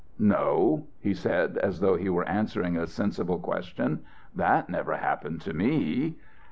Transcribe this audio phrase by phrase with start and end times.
[0.17, 3.99] "No," he said, as though he were answering a sensible question,
[4.35, 6.15] "that never happened to me."